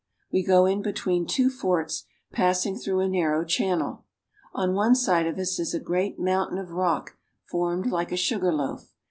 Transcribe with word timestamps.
We 0.31 0.41
go 0.43 0.65
in 0.65 0.81
between 0.81 1.27
two 1.27 1.51
forts, 1.51 2.05
passing 2.33 2.75
through 2.75 3.01
a 3.01 3.07
narrow 3.07 3.45
channel. 3.45 4.05
On 4.51 4.73
one 4.73 4.95
side 4.95 5.27
of 5.27 5.37
us 5.37 5.59
is 5.59 5.75
a 5.75 5.79
great 5.79 6.17
mountain 6.17 6.57
of 6.57 6.71
rock 6.71 7.17
formed 7.45 7.85
like 7.91 8.11
a 8.11 8.17
sugar 8.17 8.51
loaf. 8.51 8.95